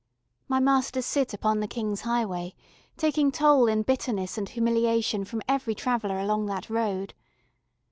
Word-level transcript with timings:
My 0.47 0.59
Masters 0.59 1.05
sit 1.05 1.31
upon 1.31 1.59
the 1.59 1.67
King's 1.67 2.01
Highway, 2.01 2.55
taking 2.97 3.31
toll 3.31 3.67
in 3.67 3.83
bitterness 3.83 4.35
and 4.35 4.49
humiliation 4.49 5.25
from 5.25 5.43
every 5.47 5.75
traveller 5.75 6.17
along 6.17 6.47
that 6.47 6.71
road. 6.71 7.13